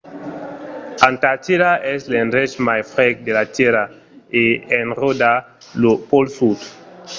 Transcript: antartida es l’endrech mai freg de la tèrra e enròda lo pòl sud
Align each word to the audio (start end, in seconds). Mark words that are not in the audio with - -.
antartida 1.09 1.69
es 1.93 2.01
l’endrech 2.11 2.53
mai 2.67 2.81
freg 2.93 3.15
de 3.25 3.31
la 3.37 3.45
tèrra 3.55 3.83
e 4.41 4.43
enròda 4.81 5.31
lo 5.81 5.93
pòl 6.09 6.25
sud 6.37 6.59